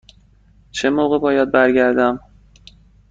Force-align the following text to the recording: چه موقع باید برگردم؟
چه 0.71 0.89
موقع 0.89 1.19
باید 1.19 1.51
برگردم؟ 1.51 2.19